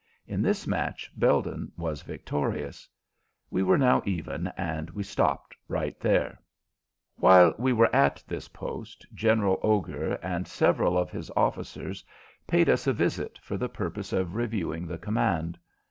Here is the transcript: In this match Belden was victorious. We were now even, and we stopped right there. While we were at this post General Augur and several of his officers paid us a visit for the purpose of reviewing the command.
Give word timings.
In 0.25 0.41
this 0.41 0.65
match 0.65 1.11
Belden 1.15 1.71
was 1.77 2.01
victorious. 2.01 2.89
We 3.51 3.61
were 3.61 3.77
now 3.77 4.01
even, 4.03 4.47
and 4.57 4.89
we 4.89 5.03
stopped 5.03 5.55
right 5.67 5.99
there. 5.99 6.39
While 7.17 7.53
we 7.59 7.71
were 7.71 7.95
at 7.95 8.23
this 8.27 8.47
post 8.47 9.05
General 9.13 9.59
Augur 9.61 10.13
and 10.23 10.47
several 10.47 10.97
of 10.97 11.11
his 11.11 11.29
officers 11.35 12.03
paid 12.47 12.67
us 12.67 12.87
a 12.87 12.93
visit 12.93 13.37
for 13.43 13.57
the 13.57 13.69
purpose 13.69 14.11
of 14.11 14.33
reviewing 14.33 14.87
the 14.87 14.97
command. 14.97 15.59